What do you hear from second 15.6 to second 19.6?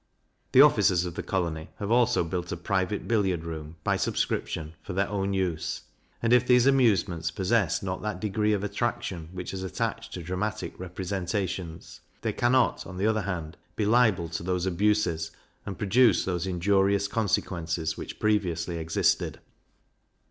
and produce those injurious consequences, which previously existed.